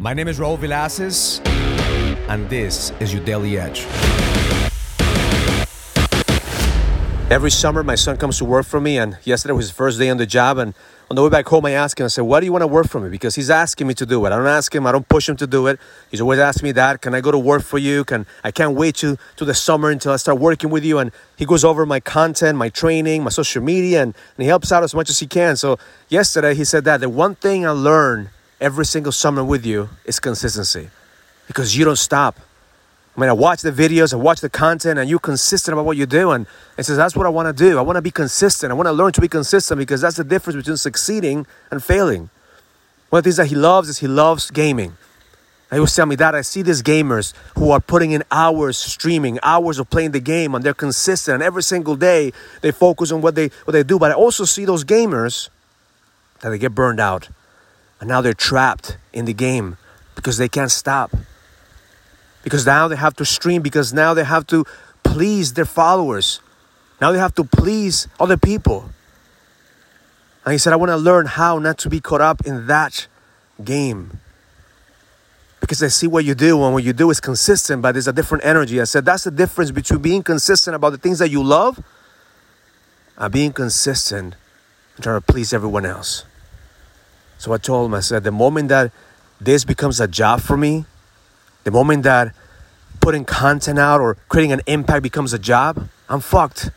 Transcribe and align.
My 0.00 0.14
name 0.14 0.28
is 0.28 0.38
Raul 0.38 0.56
Villacis, 0.56 1.44
and 2.28 2.48
this 2.48 2.92
is 3.00 3.12
your 3.12 3.24
Daily 3.24 3.58
Edge. 3.58 3.84
Every 7.32 7.50
summer, 7.50 7.82
my 7.82 7.96
son 7.96 8.16
comes 8.16 8.38
to 8.38 8.44
work 8.44 8.64
for 8.64 8.80
me, 8.80 8.96
and 8.96 9.18
yesterday 9.24 9.54
was 9.54 9.64
his 9.64 9.72
first 9.72 9.98
day 9.98 10.08
on 10.08 10.16
the 10.18 10.24
job. 10.24 10.58
And 10.58 10.72
on 11.10 11.16
the 11.16 11.22
way 11.24 11.28
back 11.28 11.48
home, 11.48 11.66
I 11.66 11.72
asked 11.72 11.98
him, 11.98 12.04
I 12.04 12.08
said, 12.08 12.20
Why 12.22 12.38
do 12.38 12.46
you 12.46 12.52
want 12.52 12.62
to 12.62 12.68
work 12.68 12.86
for 12.86 13.00
me? 13.00 13.08
Because 13.08 13.34
he's 13.34 13.50
asking 13.50 13.88
me 13.88 13.94
to 13.94 14.06
do 14.06 14.24
it. 14.24 14.28
I 14.28 14.36
don't 14.36 14.46
ask 14.46 14.72
him, 14.72 14.86
I 14.86 14.92
don't 14.92 15.08
push 15.08 15.28
him 15.28 15.34
to 15.38 15.48
do 15.48 15.66
it. 15.66 15.80
He's 16.12 16.20
always 16.20 16.38
asking 16.38 16.68
me 16.68 16.72
that. 16.72 17.02
Can 17.02 17.12
I 17.12 17.20
go 17.20 17.32
to 17.32 17.38
work 17.38 17.64
for 17.64 17.78
you? 17.78 18.04
Can 18.04 18.24
I 18.44 18.52
can't 18.52 18.76
wait 18.76 18.94
to, 18.96 19.18
to 19.34 19.44
the 19.44 19.52
summer 19.52 19.90
until 19.90 20.12
I 20.12 20.16
start 20.16 20.38
working 20.38 20.70
with 20.70 20.84
you. 20.84 21.00
And 21.00 21.10
he 21.36 21.44
goes 21.44 21.64
over 21.64 21.84
my 21.84 21.98
content, 21.98 22.56
my 22.56 22.68
training, 22.68 23.24
my 23.24 23.30
social 23.30 23.64
media, 23.64 24.02
and, 24.02 24.14
and 24.36 24.42
he 24.44 24.46
helps 24.46 24.70
out 24.70 24.84
as 24.84 24.94
much 24.94 25.10
as 25.10 25.18
he 25.18 25.26
can. 25.26 25.56
So 25.56 25.76
yesterday, 26.08 26.54
he 26.54 26.62
said 26.62 26.84
that 26.84 27.00
the 27.00 27.08
one 27.08 27.34
thing 27.34 27.66
I 27.66 27.70
learned 27.70 28.30
every 28.60 28.84
single 28.84 29.12
summer 29.12 29.44
with 29.44 29.64
you 29.64 29.88
is 30.04 30.20
consistency 30.20 30.88
because 31.46 31.76
you 31.76 31.84
don't 31.84 31.96
stop. 31.96 32.38
I 33.16 33.20
mean, 33.20 33.30
I 33.30 33.32
watch 33.32 33.62
the 33.62 33.72
videos, 33.72 34.12
I 34.12 34.16
watch 34.16 34.40
the 34.40 34.48
content, 34.48 34.98
and 34.98 35.10
you're 35.10 35.18
consistent 35.18 35.72
about 35.72 35.84
what 35.86 35.96
you 35.96 36.06
do. 36.06 36.30
And 36.30 36.46
it 36.76 36.84
says, 36.84 36.96
that's 36.96 37.16
what 37.16 37.26
I 37.26 37.30
want 37.30 37.48
to 37.48 37.64
do. 37.64 37.76
I 37.76 37.80
want 37.82 37.96
to 37.96 38.02
be 38.02 38.12
consistent. 38.12 38.70
I 38.70 38.74
want 38.74 38.86
to 38.86 38.92
learn 38.92 39.12
to 39.12 39.20
be 39.20 39.26
consistent 39.26 39.78
because 39.78 40.00
that's 40.00 40.16
the 40.16 40.24
difference 40.24 40.56
between 40.56 40.76
succeeding 40.76 41.44
and 41.72 41.82
failing. 41.82 42.30
One 43.10 43.18
of 43.18 43.24
the 43.24 43.28
things 43.28 43.38
that 43.38 43.46
he 43.46 43.56
loves 43.56 43.88
is 43.88 43.98
he 43.98 44.06
loves 44.06 44.50
gaming. 44.52 44.96
And 45.70 45.76
he 45.76 45.80
was 45.80 45.94
telling 45.94 46.10
me 46.10 46.16
that 46.16 46.34
I 46.34 46.42
see 46.42 46.62
these 46.62 46.82
gamers 46.82 47.34
who 47.56 47.72
are 47.72 47.80
putting 47.80 48.12
in 48.12 48.22
hours 48.30 48.76
streaming, 48.76 49.38
hours 49.42 49.78
of 49.78 49.90
playing 49.90 50.12
the 50.12 50.20
game, 50.20 50.54
and 50.54 50.64
they're 50.64 50.72
consistent. 50.72 51.34
And 51.34 51.42
every 51.42 51.62
single 51.62 51.96
day 51.96 52.32
they 52.60 52.70
focus 52.70 53.12
on 53.12 53.20
what 53.20 53.34
they 53.34 53.48
what 53.64 53.72
they 53.72 53.82
do. 53.82 53.98
But 53.98 54.12
I 54.12 54.14
also 54.14 54.44
see 54.44 54.64
those 54.64 54.84
gamers 54.84 55.50
that 56.40 56.50
they 56.50 56.58
get 56.58 56.74
burned 56.74 57.00
out, 57.00 57.28
and 58.00 58.08
now 58.08 58.20
they're 58.20 58.32
trapped 58.32 58.96
in 59.12 59.24
the 59.24 59.32
game 59.32 59.76
because 60.14 60.38
they 60.38 60.48
can't 60.48 60.70
stop. 60.70 61.14
Because 62.42 62.64
now 62.64 62.88
they 62.88 62.96
have 62.96 63.14
to 63.16 63.24
stream 63.24 63.62
because 63.62 63.92
now 63.92 64.14
they 64.14 64.24
have 64.24 64.46
to 64.48 64.64
please 65.02 65.54
their 65.54 65.64
followers. 65.64 66.40
Now 67.00 67.12
they 67.12 67.18
have 67.18 67.34
to 67.36 67.44
please 67.44 68.08
other 68.18 68.36
people. 68.36 68.90
And 70.44 70.52
he 70.52 70.58
said 70.58 70.72
i 70.72 70.76
want 70.76 70.90
to 70.90 70.96
learn 70.96 71.26
how 71.26 71.58
not 71.58 71.78
to 71.78 71.90
be 71.90 72.00
caught 72.00 72.20
up 72.20 72.46
in 72.46 72.66
that 72.68 73.06
game. 73.62 74.20
Because 75.60 75.82
i 75.82 75.88
see 75.88 76.06
what 76.06 76.24
you 76.24 76.34
do 76.34 76.62
and 76.64 76.72
what 76.72 76.84
you 76.84 76.92
do 76.92 77.10
is 77.10 77.20
consistent 77.20 77.82
but 77.82 77.92
there's 77.92 78.08
a 78.08 78.12
different 78.12 78.44
energy. 78.44 78.80
I 78.80 78.84
said 78.84 79.04
that's 79.04 79.24
the 79.24 79.30
difference 79.30 79.70
between 79.72 80.00
being 80.00 80.22
consistent 80.22 80.74
about 80.74 80.90
the 80.90 80.98
things 80.98 81.18
that 81.18 81.30
you 81.30 81.42
love 81.42 81.82
and 83.16 83.32
being 83.32 83.52
consistent 83.52 84.36
and 84.96 85.04
trying 85.04 85.20
to 85.20 85.26
please 85.26 85.52
everyone 85.52 85.84
else 85.84 86.24
so 87.38 87.52
i 87.52 87.56
told 87.56 87.86
him 87.86 87.94
i 87.94 88.00
said 88.00 88.24
the 88.24 88.30
moment 88.30 88.68
that 88.68 88.92
this 89.40 89.64
becomes 89.64 90.00
a 90.00 90.08
job 90.08 90.40
for 90.40 90.56
me 90.56 90.84
the 91.64 91.70
moment 91.70 92.02
that 92.04 92.34
putting 93.00 93.24
content 93.24 93.78
out 93.78 94.00
or 94.00 94.16
creating 94.28 94.52
an 94.52 94.62
impact 94.66 95.02
becomes 95.02 95.32
a 95.32 95.38
job, 95.38 95.88
I'm 96.08 96.20
fucked. 96.20 96.70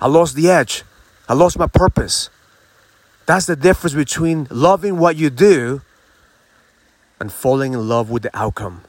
I 0.00 0.06
lost 0.06 0.36
the 0.36 0.48
edge. 0.50 0.84
I 1.28 1.34
lost 1.34 1.58
my 1.58 1.66
purpose. 1.66 2.30
That's 3.26 3.46
the 3.46 3.56
difference 3.56 3.94
between 3.94 4.46
loving 4.50 4.98
what 4.98 5.16
you 5.16 5.28
do 5.30 5.82
and 7.20 7.32
falling 7.32 7.74
in 7.74 7.88
love 7.88 8.10
with 8.10 8.22
the 8.22 8.36
outcome. 8.36 8.82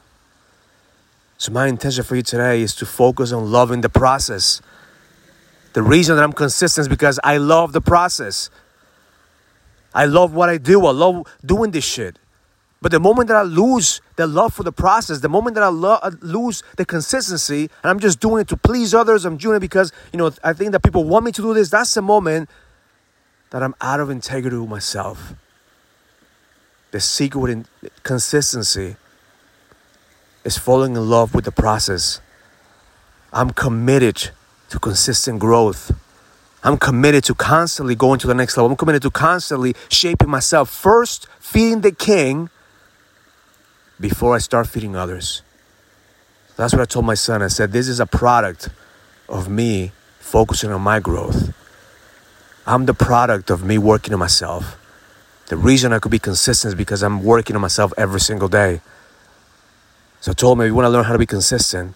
So, 1.36 1.52
my 1.52 1.66
intention 1.66 2.04
for 2.04 2.16
you 2.16 2.22
today 2.22 2.62
is 2.62 2.74
to 2.76 2.86
focus 2.86 3.32
on 3.32 3.50
loving 3.50 3.80
the 3.80 3.88
process. 3.88 4.60
The 5.72 5.82
reason 5.82 6.16
that 6.16 6.22
I'm 6.22 6.32
consistent 6.32 6.84
is 6.84 6.88
because 6.88 7.18
I 7.24 7.38
love 7.38 7.72
the 7.72 7.80
process. 7.80 8.50
I 9.94 10.06
love 10.06 10.34
what 10.34 10.48
I 10.48 10.58
do. 10.58 10.86
I 10.86 10.92
love 10.92 11.26
doing 11.44 11.70
this 11.70 11.84
shit. 11.84 12.18
But 12.82 12.92
the 12.92 13.00
moment 13.00 13.28
that 13.28 13.36
I 13.36 13.42
lose 13.42 14.00
the 14.16 14.26
love 14.26 14.54
for 14.54 14.62
the 14.62 14.72
process, 14.72 15.20
the 15.20 15.28
moment 15.28 15.54
that 15.54 15.62
I 15.62 15.68
lo- 15.68 15.98
uh, 16.02 16.12
lose 16.20 16.62
the 16.76 16.86
consistency, 16.86 17.68
and 17.82 17.90
I'm 17.90 18.00
just 18.00 18.20
doing 18.20 18.40
it 18.40 18.48
to 18.48 18.56
please 18.56 18.94
others, 18.94 19.26
I'm 19.26 19.36
doing 19.36 19.56
it 19.56 19.60
because 19.60 19.92
you 20.12 20.18
know 20.18 20.30
I 20.42 20.54
think 20.54 20.72
that 20.72 20.82
people 20.82 21.04
want 21.04 21.26
me 21.26 21.32
to 21.32 21.42
do 21.42 21.52
this. 21.52 21.68
That's 21.68 21.92
the 21.92 22.02
moment 22.02 22.48
that 23.50 23.62
I'm 23.62 23.74
out 23.80 24.00
of 24.00 24.08
integrity 24.08 24.56
with 24.56 24.70
myself. 24.70 25.34
The 26.92 27.00
secret 27.00 27.50
in 27.50 27.66
consistency 28.02 28.96
is 30.44 30.56
falling 30.56 30.96
in 30.96 31.10
love 31.10 31.34
with 31.34 31.44
the 31.44 31.52
process. 31.52 32.20
I'm 33.32 33.50
committed 33.50 34.30
to 34.70 34.78
consistent 34.78 35.38
growth. 35.38 35.92
I'm 36.62 36.76
committed 36.76 37.24
to 37.24 37.34
constantly 37.34 37.94
going 37.94 38.18
to 38.20 38.26
the 38.26 38.34
next 38.34 38.56
level. 38.56 38.70
I'm 38.70 38.76
committed 38.76 39.02
to 39.02 39.10
constantly 39.10 39.74
shaping 39.88 40.28
myself. 40.28 40.68
First, 40.68 41.26
feeding 41.38 41.80
the 41.80 41.92
king 41.92 42.50
before 43.98 44.34
I 44.34 44.38
start 44.38 44.66
feeding 44.66 44.94
others. 44.94 45.42
That's 46.56 46.74
what 46.74 46.82
I 46.82 46.84
told 46.84 47.06
my 47.06 47.14
son. 47.14 47.42
I 47.42 47.48
said, 47.48 47.72
This 47.72 47.88
is 47.88 48.00
a 48.00 48.06
product 48.06 48.68
of 49.28 49.48
me 49.48 49.92
focusing 50.18 50.70
on 50.70 50.82
my 50.82 51.00
growth. 51.00 51.54
I'm 52.66 52.84
the 52.84 52.94
product 52.94 53.50
of 53.50 53.64
me 53.64 53.78
working 53.78 54.12
on 54.12 54.20
myself. 54.20 54.76
The 55.48 55.56
reason 55.56 55.92
I 55.92 55.98
could 55.98 56.12
be 56.12 56.18
consistent 56.18 56.72
is 56.72 56.74
because 56.76 57.02
I'm 57.02 57.24
working 57.24 57.56
on 57.56 57.62
myself 57.62 57.92
every 57.96 58.20
single 58.20 58.48
day. 58.48 58.82
So 60.20 60.32
I 60.32 60.34
told 60.34 60.58
him, 60.58 60.62
if 60.62 60.68
you 60.68 60.74
want 60.74 60.84
to 60.84 60.90
learn 60.90 61.04
how 61.04 61.12
to 61.12 61.18
be 61.18 61.26
consistent, 61.26 61.94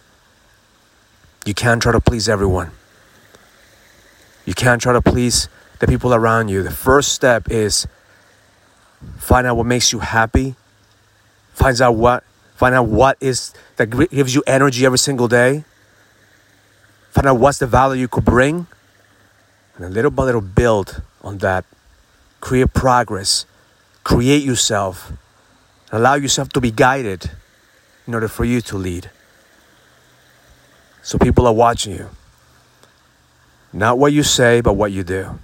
you 1.44 1.52
can't 1.52 1.82
try 1.82 1.92
to 1.92 2.00
please 2.00 2.28
everyone. 2.28 2.70
You 4.44 4.52
can't 4.54 4.80
try 4.80 4.92
to 4.92 5.02
please 5.02 5.48
the 5.78 5.86
people 5.86 6.14
around 6.14 6.48
you. 6.48 6.62
The 6.62 6.70
first 6.70 7.12
step 7.12 7.50
is 7.50 7.86
find 9.18 9.46
out 9.46 9.56
what 9.56 9.66
makes 9.66 9.92
you 9.92 10.00
happy. 10.00 10.54
Finds 11.52 11.80
out 11.80 11.92
what 11.92 12.24
find 12.56 12.74
out 12.74 12.86
what 12.86 13.16
is 13.20 13.52
that 13.76 13.86
gives 13.86 14.34
you 14.34 14.42
energy 14.46 14.84
every 14.84 14.98
single 14.98 15.28
day. 15.28 15.64
Find 17.10 17.26
out 17.26 17.38
what's 17.38 17.58
the 17.58 17.66
value 17.66 18.00
you 18.00 18.08
could 18.08 18.24
bring. 18.24 18.66
And 19.76 19.84
a 19.84 19.88
little 19.88 20.10
by 20.10 20.24
little 20.24 20.40
build 20.40 21.02
on 21.22 21.38
that. 21.38 21.64
Create 22.40 22.72
progress. 22.74 23.46
Create 24.04 24.42
yourself. 24.42 25.12
Allow 25.90 26.14
yourself 26.14 26.50
to 26.50 26.60
be 26.60 26.70
guided 26.70 27.30
in 28.06 28.14
order 28.14 28.28
for 28.28 28.44
you 28.44 28.60
to 28.60 28.76
lead. 28.76 29.10
So 31.02 31.18
people 31.18 31.46
are 31.46 31.52
watching 31.52 31.94
you 31.94 32.10
not 33.74 33.98
what 33.98 34.12
you 34.12 34.22
say 34.22 34.60
but 34.60 34.74
what 34.74 34.90
you 34.92 35.02
do 35.02 35.38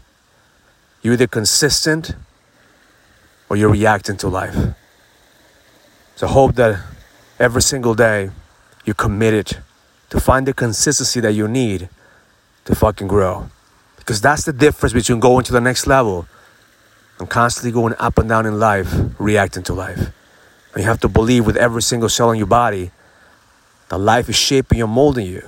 you're 1.03 1.15
either 1.15 1.27
consistent 1.27 2.15
or 3.49 3.57
you're 3.57 3.71
reacting 3.71 4.17
to 4.17 4.29
life 4.29 4.57
so 6.17 6.27
hope 6.27 6.55
that 6.57 6.83
every 7.39 7.63
single 7.63 7.95
day 7.95 8.31
you're 8.85 8.95
committed 8.95 9.57
to 10.11 10.21
find 10.21 10.47
the 10.47 10.53
consistency 10.53 11.21
that 11.21 11.33
you 11.33 11.49
need 11.49 11.89
to 12.67 12.75
fucking 12.75 13.09
grow. 13.09 13.49
Because 13.97 14.21
that's 14.21 14.45
the 14.45 14.53
difference 14.53 14.93
between 14.93 15.21
going 15.21 15.45
to 15.45 15.53
the 15.53 15.61
next 15.61 15.87
level 15.87 16.27
and 17.19 17.29
constantly 17.29 17.73
going 17.73 17.95
up 17.99 18.19
and 18.19 18.29
down 18.29 18.45
in 18.45 18.59
life, 18.59 18.93
reacting 19.19 19.63
to 19.63 19.73
life. 19.73 19.99
And 20.75 20.83
you 20.83 20.85
have 20.85 21.01
to 21.01 21.09
believe 21.09 21.47
with 21.47 21.57
every 21.57 21.83
single 21.83 22.09
cell 22.09 22.31
in 22.31 22.39
your 22.39 22.47
body 22.47 22.91
that 23.89 23.99
life 23.99 24.29
is 24.29 24.37
shaping 24.37 24.83
and 24.83 24.91
molding 24.91 25.27
you 25.27 25.43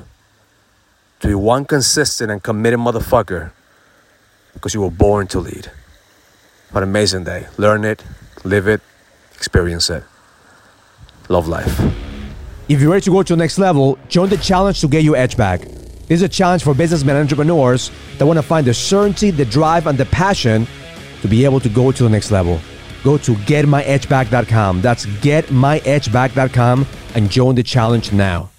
to 1.23 1.29
be 1.29 1.35
one 1.35 1.65
consistent 1.65 2.31
and 2.31 2.43
committed 2.43 2.79
motherfucker 2.79 3.53
because 4.53 4.75
you 4.75 4.83
were 4.83 4.91
born 4.91 5.27
to 5.29 5.41
lead. 5.41 5.71
What 6.71 6.83
an 6.83 6.91
amazing 6.91 7.25
day. 7.25 7.47
Learn 7.57 7.85
it, 7.85 8.05
live 8.45 8.69
it, 8.69 8.83
experience 9.35 9.89
it 9.89 10.05
love 11.33 11.49
life. 11.49 11.81
If 12.69 12.81
you're 12.81 12.91
ready 12.91 13.03
to 13.03 13.11
go 13.11 13.23
to 13.23 13.33
the 13.33 13.37
next 13.37 13.59
level, 13.59 13.99
join 14.09 14.29
the 14.29 14.37
challenge 14.37 14.81
to 14.81 14.89
get 14.89 15.03
your 15.03 15.17
edge 15.17 15.37
back. 15.37 15.61
This 15.61 16.21
is 16.21 16.23
a 16.23 16.29
challenge 16.29 16.63
for 16.63 16.75
businessmen 16.75 17.17
and 17.17 17.25
entrepreneurs 17.25 17.91
that 18.19 18.27
want 18.27 18.39
to 18.39 18.43
find 18.43 18.67
the 18.67 18.75
certainty, 18.75 19.31
the 19.31 19.45
drive, 19.45 19.87
and 19.87 19.99
the 19.99 20.07
passion 20.07 20.67
to 21.23 21.29
be 21.29 21.45
able 21.45 21.61
to 21.61 21.69
go 21.69 21.91
to 21.91 22.03
the 22.03 22.11
next 22.11 22.31
level. 22.31 22.61
Go 23.03 23.19
to 23.19 23.33
getmyedgeback.com. 23.33 24.81
That's 24.81 25.07
getmyedgeback.com 25.07 26.87
and 27.15 27.31
join 27.31 27.55
the 27.55 27.63
challenge 27.63 28.13
now. 28.13 28.52